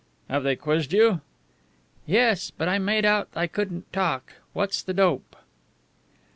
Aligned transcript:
"Have 0.31 0.41
they 0.41 0.55
quizzed 0.55 0.93
you?" 0.93 1.21
"Yes, 2.07 2.49
but 2.49 2.67
I 2.67 2.79
made 2.79 3.05
out 3.05 3.29
I 3.35 3.45
couldn't 3.45 3.93
talk. 3.93 4.33
What's 4.51 4.81
the 4.81 4.95
dope?" 4.95 5.35